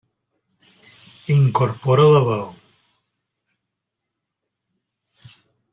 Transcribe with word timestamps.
Incorpora 1.35 2.07
la 2.15 2.23
veu. 2.29 2.49